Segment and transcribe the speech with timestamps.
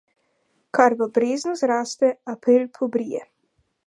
[0.77, 3.23] Kar v breznu zraste, april pobrije.